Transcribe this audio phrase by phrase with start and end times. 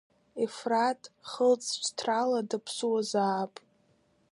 [0.43, 3.53] Ефраҭ хылҵшьҭрала даԥсуазаап.